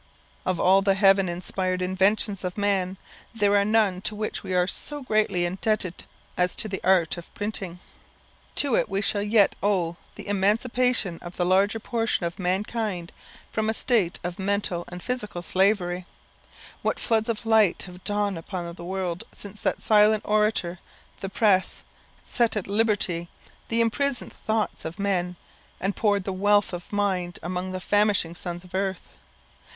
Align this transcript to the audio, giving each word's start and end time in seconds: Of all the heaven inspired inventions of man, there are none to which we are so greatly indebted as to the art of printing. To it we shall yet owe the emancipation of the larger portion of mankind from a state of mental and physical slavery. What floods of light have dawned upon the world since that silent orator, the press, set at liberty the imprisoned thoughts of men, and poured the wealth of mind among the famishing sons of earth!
Of 0.47 0.59
all 0.59 0.81
the 0.81 0.95
heaven 0.95 1.29
inspired 1.29 1.79
inventions 1.79 2.43
of 2.43 2.57
man, 2.57 2.97
there 3.35 3.55
are 3.55 3.63
none 3.63 4.01
to 4.01 4.15
which 4.15 4.41
we 4.41 4.51
are 4.51 4.65
so 4.65 5.03
greatly 5.03 5.45
indebted 5.45 6.05
as 6.35 6.55
to 6.55 6.67
the 6.67 6.81
art 6.83 7.17
of 7.17 7.31
printing. 7.35 7.79
To 8.55 8.73
it 8.73 8.89
we 8.89 9.01
shall 9.03 9.21
yet 9.21 9.53
owe 9.61 9.97
the 10.15 10.27
emancipation 10.27 11.19
of 11.21 11.35
the 11.35 11.45
larger 11.45 11.79
portion 11.79 12.25
of 12.25 12.39
mankind 12.39 13.11
from 13.51 13.69
a 13.69 13.75
state 13.75 14.17
of 14.23 14.39
mental 14.39 14.85
and 14.87 15.03
physical 15.03 15.43
slavery. 15.43 16.07
What 16.81 16.99
floods 16.99 17.29
of 17.29 17.45
light 17.45 17.83
have 17.83 18.03
dawned 18.03 18.39
upon 18.39 18.73
the 18.73 18.83
world 18.83 19.23
since 19.35 19.61
that 19.61 19.83
silent 19.83 20.23
orator, 20.25 20.79
the 21.19 21.29
press, 21.29 21.83
set 22.25 22.57
at 22.57 22.65
liberty 22.65 23.29
the 23.69 23.81
imprisoned 23.81 24.33
thoughts 24.33 24.83
of 24.83 24.97
men, 24.97 25.35
and 25.79 25.95
poured 25.95 26.23
the 26.23 26.33
wealth 26.33 26.73
of 26.73 26.91
mind 26.91 27.37
among 27.43 27.71
the 27.71 27.79
famishing 27.79 28.33
sons 28.33 28.63
of 28.63 28.73
earth! 28.73 29.11